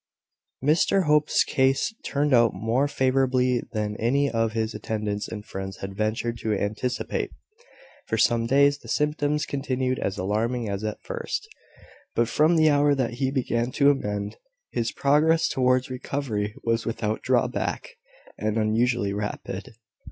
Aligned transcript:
Mr 0.65 1.03
Hope's 1.03 1.43
case 1.43 1.93
turned 2.03 2.33
out 2.33 2.55
more 2.55 2.87
favourably 2.87 3.61
than 3.71 3.95
any 3.97 4.31
of 4.31 4.53
his 4.53 4.73
attendants 4.73 5.27
and 5.27 5.45
friends 5.45 5.77
had 5.77 5.95
ventured 5.95 6.39
to 6.39 6.53
anticipate. 6.57 7.29
For 8.07 8.17
some 8.17 8.47
days 8.47 8.79
the 8.79 8.87
symptoms 8.87 9.45
continued 9.45 9.99
as 9.99 10.17
alarming 10.17 10.67
as 10.67 10.83
at 10.83 11.03
first; 11.03 11.47
but 12.15 12.27
from 12.27 12.55
the 12.55 12.67
hour 12.67 12.95
that 12.95 13.13
he 13.19 13.29
began 13.29 13.71
to 13.73 13.91
amend, 13.91 14.37
his 14.71 14.91
progress 14.91 15.47
towards 15.47 15.91
recovery 15.91 16.55
was 16.63 16.83
without 16.83 17.21
drawback, 17.21 17.89
and 18.39 18.57
unusually 18.57 19.13
rapid. 19.13 19.75